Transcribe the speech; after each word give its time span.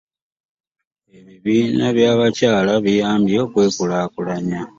Ebibina 1.17 1.85
bya 1.95 2.11
bakyala 2.19 2.73
bibayambye 2.83 3.37
okwekulaakulanya. 3.45 4.61